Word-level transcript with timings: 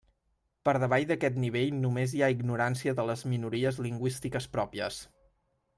Per 0.69 0.73
davall 0.83 1.05
d'aquest 1.11 1.37
nivell 1.43 1.77
només 1.83 2.15
hi 2.19 2.23
ha 2.23 2.31
ignorància 2.39 2.95
de 3.01 3.07
les 3.11 3.25
minories 3.35 3.79
lingüístiques 3.89 4.53
pròpies. 4.57 5.05